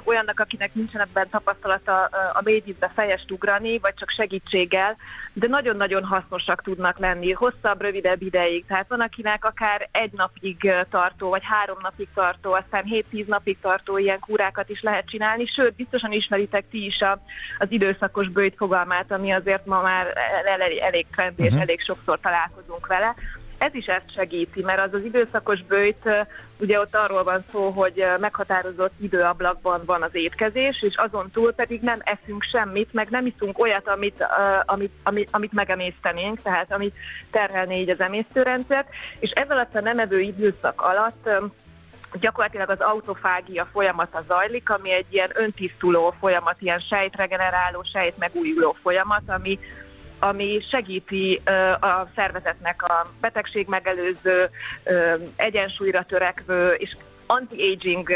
[0.05, 4.97] olyannak, akinek nincsen ebben tapasztalata a mélyvízbe fejest ugrani, vagy csak segítséggel,
[5.33, 8.67] de nagyon-nagyon hasznosak tudnak lenni, hosszabb, rövidebb ideig.
[8.67, 13.99] Tehát van, akinek akár egy napig tartó, vagy három napig tartó, aztán 7-10 napig tartó
[13.99, 17.19] ilyen kúrákat is lehet csinálni, sőt, biztosan ismeritek ti is a,
[17.59, 20.07] az időszakos bőjt fogalmát, ami azért ma már
[20.45, 21.33] elég, elég uh-huh.
[21.37, 21.61] és mhm.
[21.61, 23.15] elég sokszor találkozunk vele
[23.59, 26.09] ez is ezt segíti, mert az az időszakos bőjt,
[26.59, 31.81] ugye ott arról van szó, hogy meghatározott időablakban van az étkezés, és azon túl pedig
[31.81, 34.27] nem eszünk semmit, meg nem iszunk olyat, amit,
[34.65, 36.95] amit, amit, amit megemésztenénk, tehát amit
[37.31, 38.89] terhelné így az emésztőrendszert,
[39.19, 41.29] és ez alatt a nem evő időszak alatt
[42.21, 49.23] gyakorlatilag az autofágia folyamata zajlik, ami egy ilyen öntisztuló folyamat, ilyen sejtregeneráló, sejt megújuló folyamat,
[49.27, 49.59] ami
[50.25, 51.43] ami segíti
[51.81, 54.51] a szervezetnek a betegség megelőző,
[55.37, 58.09] egyensúlyra törekvő és anti-aging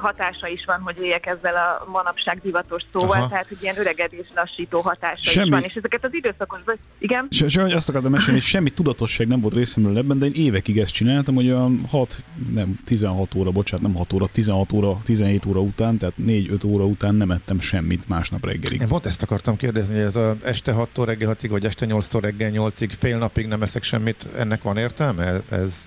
[0.00, 3.28] hatása is van, hogy éljek ezzel a manapság divatos szóval, Aha.
[3.28, 5.46] tehát hogy ilyen öregedés lassító hatása semmi.
[5.46, 6.60] is van, és ezeket az időszakos,
[6.98, 7.28] igen?
[7.30, 10.78] Se, se, azt akartam mesélni, hogy semmi tudatosság nem volt részemről ebben, de én évekig
[10.78, 12.22] ezt csináltam, hogy a 6,
[12.54, 16.84] nem, 16 óra, bocsánat, nem 6 óra, 16 óra, 17 óra után, tehát 4-5 óra
[16.84, 18.80] után nem ettem semmit másnap reggelig.
[18.80, 22.18] Én pont ezt akartam kérdezni, hogy ez a este 6-tól reggel 6-ig, vagy este 8-tól
[22.20, 25.40] reggel 8-ig, fél napig nem eszek semmit, ennek van értelme?
[25.48, 25.86] Ez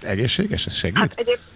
[0.00, 0.66] egészséges?
[0.66, 0.98] Ez segít?
[0.98, 1.50] Hát egyébként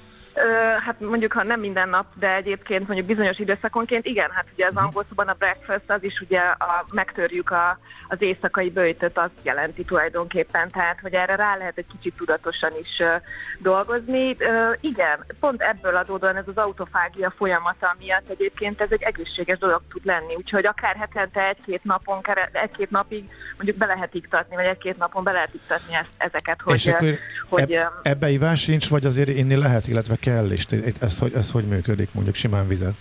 [0.84, 4.74] hát mondjuk, ha nem minden nap, de egyébként mondjuk bizonyos időszakonként, igen, hát ugye az
[4.74, 4.84] mhm.
[4.84, 9.84] angol szóban a breakfast az is ugye a, megtörjük a, az éjszakai bőjtöt, azt jelenti
[9.84, 13.22] tulajdonképpen, tehát hogy erre rá lehet egy kicsit tudatosan is uh,
[13.58, 14.30] dolgozni.
[14.30, 19.82] Uh, igen, pont ebből adódóan ez az autofágia folyamata miatt egyébként ez egy egészséges dolog
[19.90, 22.20] tud lenni, úgyhogy akár hetente egy-két napon,
[22.52, 26.74] egy-két napig mondjuk be lehet iktatni, vagy egy-két napon be lehet iktatni ezt, ezeket, hogy...
[26.74, 27.18] És akkor
[27.48, 30.66] hogy eb- ebbe ivás sincs, vagy azért inni lehet, illetve kell, és
[31.00, 32.94] ez hogy, ez hogy működik, mondjuk simán vizet?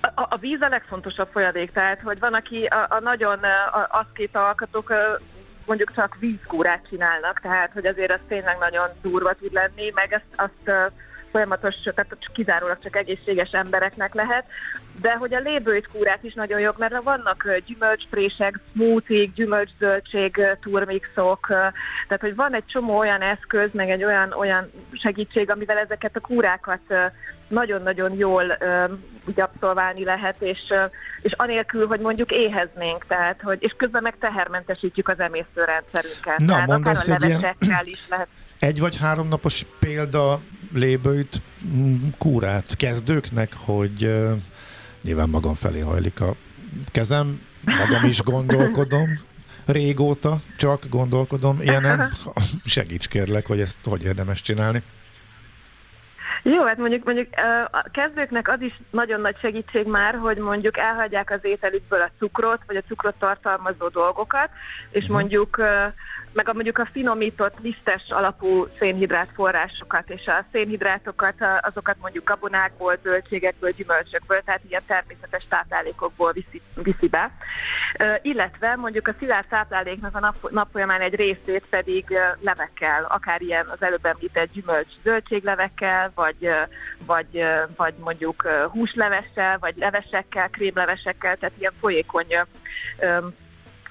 [0.00, 3.38] A, a víz a legfontosabb folyadék, tehát hogy van, aki a, a nagyon
[4.14, 4.92] két alkatok
[5.66, 10.50] mondjuk csak vízkúrát csinálnak, tehát hogy azért az tényleg nagyon durva tud lenni, meg ezt,
[10.50, 10.92] azt
[11.30, 14.44] folyamatos, tehát kizárólag csak egészséges embereknek lehet,
[15.00, 21.46] de hogy a lébőjt kúrát is nagyon jók, mert vannak gyümölcsprések, smoothie, gyümölcszöldség, turmixok,
[22.08, 26.20] tehát hogy van egy csomó olyan eszköz, meg egy olyan, olyan segítség, amivel ezeket a
[26.20, 26.80] kúrákat
[27.48, 28.58] nagyon-nagyon jól
[29.26, 30.60] úgy abszolválni lehet, és,
[31.22, 36.38] és anélkül, hogy mondjuk éheznénk, tehát, hogy, és közben meg tehermentesítjük az emésztőrendszerünket.
[36.38, 38.28] Na, tehát mondasz egy ilyen is lehet.
[38.58, 40.40] egy vagy három napos példa
[40.76, 44.32] lébőjt mm, kúrát kezdőknek, hogy uh,
[45.02, 46.34] nyilván magam felé hajlik a
[46.92, 49.18] kezem, magam is gondolkodom,
[49.66, 52.08] régóta csak gondolkodom ilyenem.
[52.64, 54.82] Segíts kérlek, hogy ezt hogy érdemes csinálni.
[56.42, 57.28] Jó, hát mondjuk, mondjuk
[57.70, 62.60] a kezdőknek az is nagyon nagy segítség már, hogy mondjuk elhagyják az ételükből a cukrot,
[62.66, 64.50] vagy a cukrot tartalmazó dolgokat,
[64.90, 65.18] és uh-huh.
[65.18, 65.60] mondjuk
[66.36, 72.98] meg a, mondjuk a finomított lisztes alapú szénhidrát forrásokat, és a szénhidrátokat azokat mondjuk gabonákból,
[73.02, 77.30] zöldségekből, gyümölcsökből, tehát ilyen természetes táplálékokból viszi, viszi be.
[78.22, 82.04] Illetve mondjuk a szilárd tápláléknak a nap, nap folyamán egy részét pedig
[82.40, 86.50] levekkel, akár ilyen az előbb említett gyümölcs zöldséglevekkel, vagy,
[87.06, 87.44] vagy,
[87.76, 92.26] vagy mondjuk húslevessel, vagy levesekkel, krémlevesekkel, tehát ilyen folyékony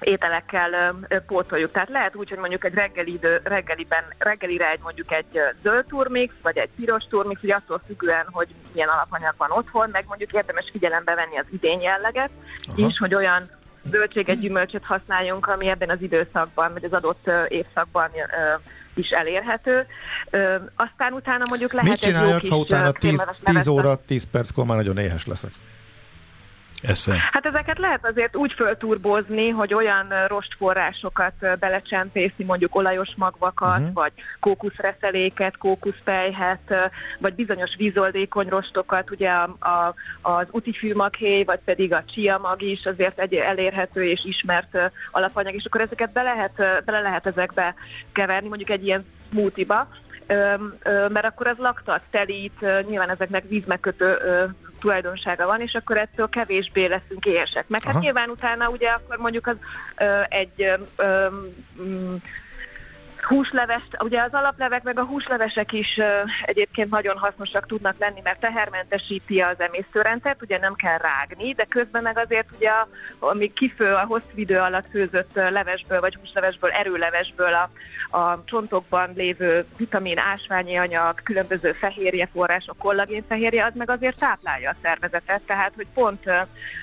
[0.00, 0.94] ételekkel
[1.26, 1.72] pótoljuk.
[1.72, 6.34] Tehát lehet úgy, hogy mondjuk egy reggeli idő, reggeliben, reggelire egy mondjuk egy zöld turmix,
[6.42, 10.68] vagy egy piros turmix, hogy attól függően, hogy milyen alapanyag van otthon, meg mondjuk érdemes
[10.72, 12.30] figyelembe venni az idény jelleget
[12.68, 12.86] Aha.
[12.86, 13.50] is, hogy olyan
[13.90, 18.10] zöldséget, gyümölcsöt használjunk, ami ebben az időszakban, vagy az adott évszakban
[18.94, 19.86] is elérhető.
[20.76, 24.98] Aztán utána mondjuk lehet Mit csináljak, ha utána 10, 10 óra, 10 perckor már nagyon
[24.98, 25.50] éhes leszek?
[26.86, 27.16] Esze.
[27.32, 33.94] Hát ezeket lehet azért úgy fölturbozni, hogy olyan rostforrásokat belecsempészni, mondjuk olajos magvakat, uh-huh.
[33.94, 36.74] vagy kókuszreszeléket, kókuszpejhet,
[37.18, 42.84] vagy bizonyos vízoldékony rostokat, ugye a, a, az utifűmaghéj, vagy pedig a chia mag is
[42.84, 44.78] azért egy elérhető és ismert
[45.10, 47.74] alapanyag, és akkor ezeket be lehet, bele lehet ezekbe
[48.12, 49.88] keverni, mondjuk egy ilyen smoothie-ba,
[51.08, 54.16] mert akkor az laktat, telít, nyilván ezeknek vízmegkötő
[54.80, 57.68] tulajdonsága van, és akkor ettől kevésbé leszünk éhesek.
[57.68, 58.02] Meg hát Aha.
[58.02, 59.56] nyilván utána ugye akkor mondjuk az
[59.96, 61.26] ö, egy ö, ö,
[63.26, 66.00] húslevest, ugye az alaplevek meg a húslevesek is
[66.42, 72.02] egyébként nagyon hasznosak tudnak lenni, mert tehermentesíti az emésztőrendszert, ugye nem kell rágni, de közben
[72.02, 72.70] meg azért ugye,
[73.18, 77.70] ami kifő a hosszú idő alatt főzött levesből, vagy húslevesből, erőlevesből a,
[78.18, 84.76] a csontokban lévő vitamin, ásványi anyag, különböző fehérje források, kollagén az meg azért táplálja a
[84.82, 86.30] szervezetet, tehát hogy pont,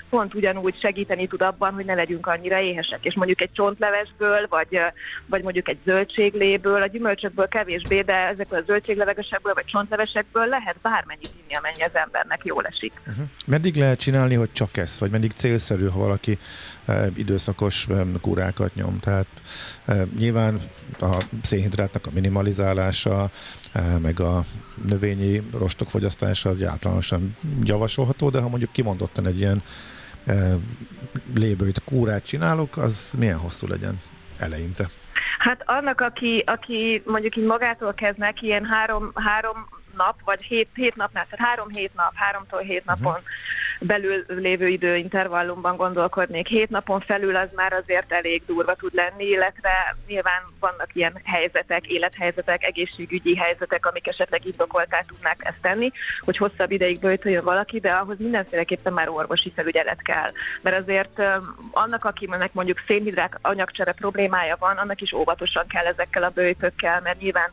[0.09, 3.05] pont ugyanúgy segíteni tud abban, hogy ne legyünk annyira éhesek.
[3.05, 4.79] És mondjuk egy csontlevesből, vagy,
[5.25, 5.79] vagy mondjuk egy
[6.33, 11.95] zöldségléből, a gyümölcsökből kevésbé, de ezekből a zöldséglevegesekből, vagy csontlevesekből lehet bármennyit inni, amennyi az
[11.95, 12.93] embernek jól esik.
[13.07, 13.25] Uh-huh.
[13.45, 16.37] Meddig lehet csinálni, hogy csak ezt, vagy meddig célszerű, ha valaki
[16.85, 18.99] e, időszakos e, kúrákat nyom?
[18.99, 19.27] Tehát
[19.85, 20.59] e, nyilván
[20.99, 23.29] a szénhidrátnak a minimalizálása,
[23.71, 24.43] e, meg a
[24.87, 29.63] növényi rostok fogyasztása az általánosan javasolható, de ha mondjuk kimondottan egy ilyen
[31.35, 34.01] lébőjt, kúrát csinálok, az milyen hosszú legyen
[34.37, 34.89] eleinte?
[35.39, 40.69] Hát annak, aki, aki mondjuk így magától kezd neki, ilyen három, három nap, vagy hét,
[40.73, 43.27] hét napnál, tehát három hét nap, háromtól hét napon uh-huh
[43.83, 46.47] belül lévő időintervallumban gondolkodnék.
[46.47, 51.87] Hét napon felül az már azért elég durva tud lenni, illetve nyilván vannak ilyen helyzetek,
[51.87, 57.91] élethelyzetek, egészségügyi helyzetek, amik esetleg indokoltá tudnák ezt tenni, hogy hosszabb ideig böjtöljön valaki, de
[57.91, 60.31] ahhoz mindenféleképpen már orvosi felügyelet kell.
[60.61, 61.21] Mert azért
[61.71, 67.19] annak, akinek mondjuk szénhidrát anyagcsere problémája van, annak is óvatosan kell ezekkel a bőjtökkel, mert
[67.19, 67.51] nyilván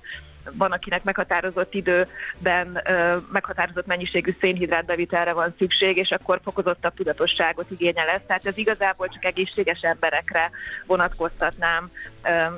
[0.53, 2.83] van, akinek meghatározott időben
[3.33, 8.20] meghatározott mennyiségű szénhidrátbevitelre van szükség, és akkor fokozottabb tudatosságot igényel ez.
[8.26, 10.50] Tehát ez igazából csak egészséges emberekre
[10.87, 11.90] vonatkoztatnám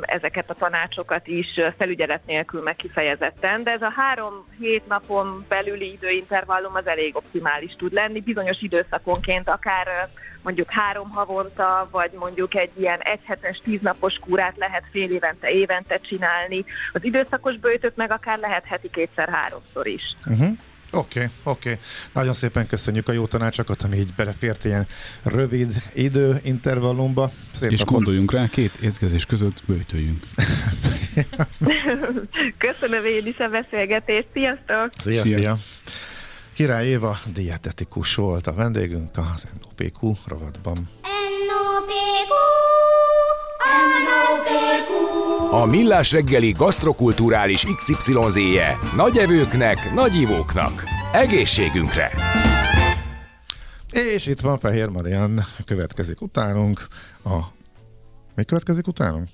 [0.01, 6.75] ezeket a tanácsokat is felügyelet nélkül meg kifejezetten, de ez a három-hét napon belüli időintervallum
[6.75, 10.09] az elég optimális tud lenni, bizonyos időszakonként akár
[10.43, 16.65] mondjuk három havonta, vagy mondjuk egy ilyen egyhetes, tíznapos kúrát lehet fél évente, évente csinálni.
[16.93, 20.03] Az időszakos bőjtőt meg akár lehet heti kétszer-háromszor is.
[20.27, 20.59] Uh-huh.
[20.95, 21.71] Oké, okay, oké.
[21.71, 21.83] Okay.
[22.13, 24.87] Nagyon szépen köszönjük a jó tanácsokat, ami így belefért ilyen
[25.23, 27.31] rövid időintervallumba.
[27.53, 27.95] Szép És napot.
[27.95, 30.21] gondoljunk rá, két étkezés között bőjtöljünk.
[32.59, 34.27] Köszönöm én is a beszélgetést.
[34.33, 34.91] Sziasztok!
[34.99, 35.39] Szia, szia!
[35.39, 35.57] szia.
[36.55, 40.89] Király Éva dietetikus volt a vendégünk az NOPQ rovatban.
[41.49, 42.33] NOPQ,
[44.09, 45.55] NOPQ.
[45.55, 50.85] A Millás reggeli gasztrokulturális XYZ-je nagy evőknek, nagy ivóknak.
[51.13, 52.11] Egészségünkre!
[53.91, 56.87] És itt van Fehér Marian, következik utánunk
[57.25, 57.39] a...
[58.35, 59.29] Mi következik utánunk?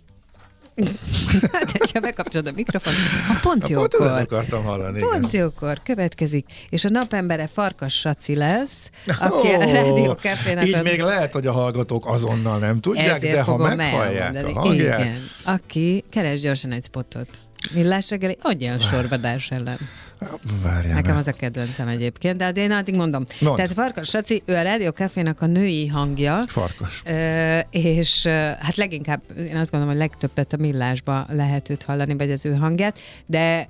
[1.52, 2.92] hát, ha bekapcsolod a mikrofon,
[3.28, 3.88] a pont jókor.
[3.88, 5.00] Pont akartam hallani.
[5.00, 5.40] Pont igen.
[5.40, 10.66] jókor következik, és a napembere Farkas Saci lesz, aki oh, a Rádió Cafének...
[10.66, 10.82] Így a...
[10.82, 15.00] még lehet, hogy a hallgatók azonnal nem tudják, Ezért de ha meghallják a hangját...
[15.00, 17.28] Igen, aki keres gyorsan egy spotot.
[17.74, 19.78] Millás reggeli, adjál sorvadás ellen.
[20.62, 23.24] Várjál Nekem az a kedvencem egyébként, de én addig mondom.
[23.40, 23.56] Mond.
[23.56, 26.44] Tehát Farkas Saci, ő a Rádió Cafénak a női hangja.
[26.46, 27.02] Farkas.
[27.70, 28.26] És
[28.60, 32.54] hát leginkább, én azt gondolom, hogy legtöbbet a millásba lehet őt hallani, vagy az ő
[32.54, 33.68] hangját, de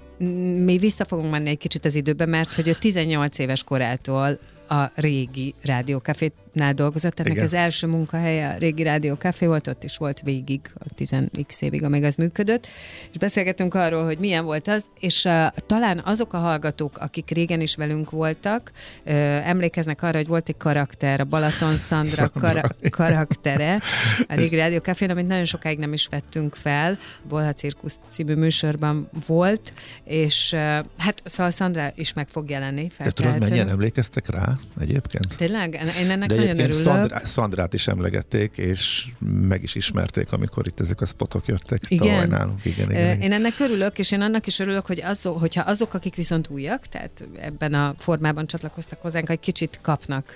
[0.65, 4.91] mi vissza fogunk menni egy kicsit az időbe, mert hogy ő 18 éves korától a
[4.95, 7.21] régi rádiókafénál dolgozott.
[7.21, 7.45] Ennek Igen.
[7.45, 12.05] az első munkahelye a régi rádiókafé volt, ott is volt végig, a 10x évig, amíg
[12.05, 12.67] az működött.
[13.11, 17.61] És beszélgetünk arról, hogy milyen volt az, és uh, talán azok a hallgatók, akik régen
[17.61, 18.71] is velünk voltak,
[19.07, 19.13] uh,
[19.49, 23.81] emlékeznek arra, hogy volt egy karakter, a Balaton Szandra kara- karaktere
[24.29, 29.73] a régi rádiókafén, amit nagyon sokáig nem is vettünk fel, Bolha Cirkusz című műsorban volt,
[30.05, 30.61] és uh,
[30.99, 32.91] hát szóval Szandra is meg fog jelenni.
[32.97, 34.58] Te tudod, mennyien emlékeztek rá?
[34.81, 35.37] Egyébként.
[35.37, 35.75] Tényleg?
[36.01, 36.83] Én ennek De nagyon örülök.
[36.83, 39.07] Szandrá, Szandrát is emlegették, és
[39.49, 42.29] meg is ismerték, amikor itt ezek a spotok jöttek igen.
[42.29, 42.65] nálunk.
[42.65, 43.21] Igen, igen, igen.
[43.21, 46.87] Én ennek örülök, és én annak is örülök, hogy az, hogyha azok, akik viszont újak,
[46.87, 50.33] tehát ebben a formában csatlakoztak hozzánk, egy kicsit kapnak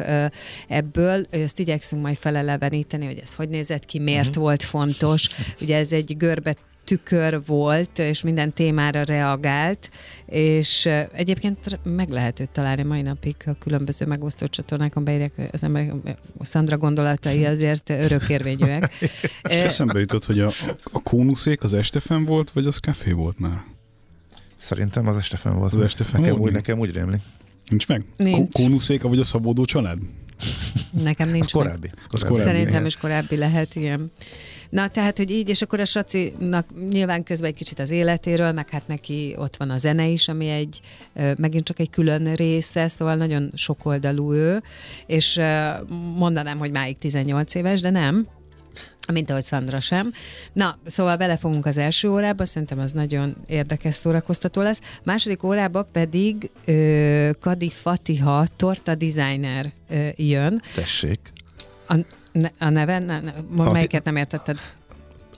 [0.68, 4.42] ebből, ezt igyekszünk majd feleleveníteni, hogy ez hogy nézett ki, miért uh-huh.
[4.42, 5.28] volt fontos.
[5.60, 9.90] Ugye ez egy görbe tükör volt, és minden témára reagált,
[10.26, 15.92] és egyébként meg lehet őt találni mai napig a különböző megosztó csatornákon, beírják az emberek,
[16.38, 18.92] a Szandra gondolatai azért örökérvényűek.
[19.48, 23.64] És eszembe jutott, hogy a, a kónuszék az estefen volt, vagy az kafé volt már?
[24.58, 25.72] Szerintem az estefen volt.
[25.72, 27.20] Az estefen nekem, úgy, nekem úgy rémlik.
[27.68, 28.04] Nincs meg?
[28.16, 28.52] Nincs.
[28.52, 29.98] Kónuszéka vagy a szabódó család?
[31.02, 31.44] Nekem nincs.
[31.44, 31.90] Az korábbi.
[32.08, 32.40] Az korábbi.
[32.40, 34.10] Szerintem is korábbi lehet, ilyen.
[34.72, 38.70] Na, tehát, hogy így, és akkor a Sacinak nyilván közben egy kicsit az életéről, meg
[38.70, 40.80] hát neki ott van a zene is, ami egy,
[41.36, 44.62] megint csak egy külön része, szóval nagyon sokoldalú ő,
[45.06, 45.40] és
[46.16, 48.26] mondanám, hogy máig 18 éves, de nem,
[49.12, 50.12] mint ahogy Szandra sem.
[50.52, 54.80] Na, szóval belefogunk az első órába, szerintem az nagyon érdekes szórakoztató lesz.
[55.02, 60.62] Második órába pedig ö, Kadi Fatiha, torta designer ö, jön.
[60.74, 61.32] Tessék.
[61.88, 61.94] A,
[62.32, 62.98] ne, a neve?
[62.98, 63.32] Ne, ne,
[63.72, 64.58] melyiket nem értetted?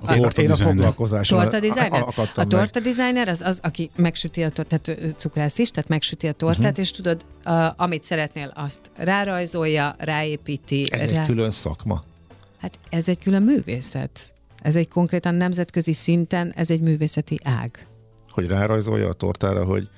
[0.07, 2.05] A torta én a foglalkozáson torta designer?
[2.35, 6.33] A torta designer az, az, aki megsüti a tortát, tehát cukrász is, tehát megsüti a
[6.33, 6.79] tortát, uh-huh.
[6.79, 10.89] és tudod, a, amit szeretnél, azt rárajzolja, ráépíti.
[10.91, 11.21] Ez rá...
[11.21, 12.05] egy külön szakma.
[12.59, 14.33] Hát ez egy külön művészet.
[14.63, 17.87] Ez egy konkrétan nemzetközi szinten, ez egy művészeti ág.
[18.31, 19.89] Hogy rárajzolja a tortára, hogy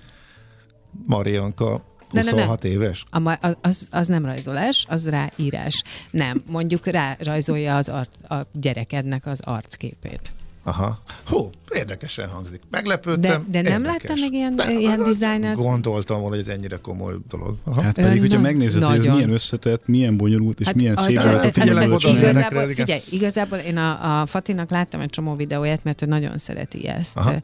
[1.06, 2.68] Marianka 26 ne, ne, ne.
[2.68, 3.04] éves?
[3.10, 5.82] A, az, az nem rajzolás, az ráírás.
[6.10, 10.32] Nem, mondjuk rárajzolja az art, a gyerekednek az arcképét.
[10.66, 11.02] Aha.
[11.26, 12.60] Hú, érdekesen hangzik.
[12.70, 13.46] Meglepődtem.
[13.48, 14.08] De, de nem érdekes.
[14.08, 15.56] láttam még ilyen, de, ilyen dizájnert?
[15.56, 17.56] Gondoltam volna, hogy ez ennyire komoly dolog.
[17.64, 17.82] Aha.
[17.82, 18.96] Hát pedig, hogyha megnézed, nagyon.
[18.96, 23.00] hogy ez milyen összetett, milyen bonyolult, és hát, milyen szép hát, hát, hát, igazából, figyelj,
[23.10, 27.16] igazából én a, a Fatinak láttam egy csomó videóját, mert ő nagyon szereti ezt.
[27.16, 27.34] Aha.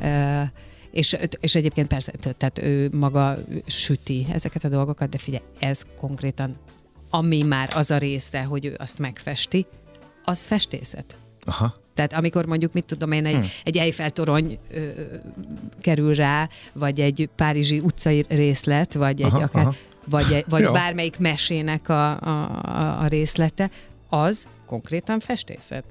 [0.00, 0.48] Uh,
[0.92, 6.56] És, és egyébként persze, tehát ő maga süti ezeket a dolgokat, de figyelj, ez konkrétan,
[7.10, 9.66] ami már az a része, hogy ő azt megfesti,
[10.24, 11.16] az festészet.
[11.44, 11.80] Aha.
[11.94, 13.46] Tehát amikor mondjuk, mit tudom én, egy, hmm.
[13.64, 14.90] egy Eiffel torony ö,
[15.80, 19.74] kerül rá, vagy egy párizsi utcai részlet, vagy egy Aha, akár, aha.
[20.06, 23.70] vagy, egy- vagy bármelyik mesének a, a, a részlete,
[24.08, 25.84] az konkrétan festészet.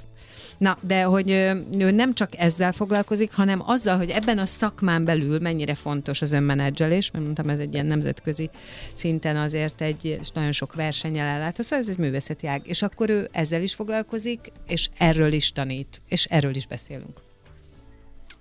[0.58, 5.39] Na, de hogy ő nem csak ezzel foglalkozik, hanem azzal, hogy ebben a szakmán belül
[5.39, 8.50] mennyire fontos az önmenedzselés, mert mondtam, ez egy ilyen nemzetközi
[8.94, 12.62] szinten azért egy, és nagyon sok versennyel ellátó, szóval ez egy művészeti ág.
[12.68, 17.22] És akkor ő ezzel is foglalkozik, és erről is tanít, és erről is beszélünk.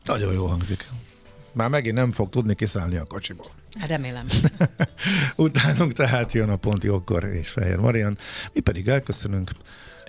[0.04, 0.88] Nagyon jó hangzik.
[1.52, 3.50] Már megint nem fog tudni kiszállni a kocsiból.
[3.78, 4.26] Hát Remélem.
[5.36, 8.18] Utánunk tehát jön a Pont Jókor és Fehér Marian.
[8.52, 9.50] Mi pedig elköszönünk.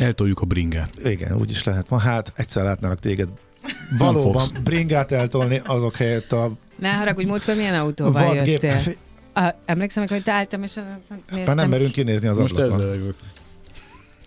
[0.02, 0.90] Eltoljuk a bringát.
[1.04, 1.98] Igen, úgy is lehet ma.
[1.98, 3.30] Hát egyszer látnának téged
[3.98, 8.62] valóban bringát eltolni azok helyett a Ne haragudj, múltkor milyen autóval vadgép.
[8.62, 8.94] jöttél?
[9.34, 11.44] A, emlékszem, hogy te álltam, és néztem.
[11.46, 12.82] Már nem merünk kinézni az Most ablakon.
[12.82, 13.14] ezzel.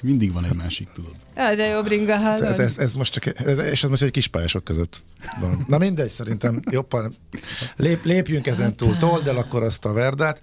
[0.01, 1.15] Mindig van egy másik, tudod.
[1.37, 2.61] Ja, de jó bringa, hallod?
[2.61, 5.03] ez, ez most csak, ez, és ez most egy kis pályások között
[5.41, 5.65] van.
[5.69, 7.17] Na mindegy, szerintem jobban
[7.77, 8.97] lép, lépjünk ezen túl.
[8.97, 10.41] Told el akkor azt a verdát.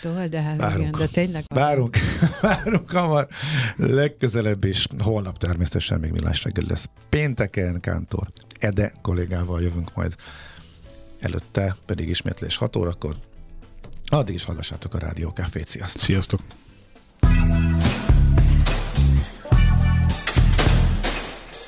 [0.00, 0.78] Told el, Várunk.
[0.78, 1.44] igen, de tényleg.
[1.54, 1.96] Várunk,
[2.40, 3.28] várunk hamar.
[3.76, 6.88] Legközelebb is, holnap természetesen még millás reggel lesz.
[7.08, 8.28] Pénteken Kántor
[8.58, 10.14] Ede kollégával jövünk majd.
[11.20, 13.14] Előtte pedig ismétlés 6 órakor.
[14.06, 15.68] Addig is hallgassátok a Rádió Cafét.
[15.68, 16.02] Sziasztok!
[16.02, 16.40] Sziasztok!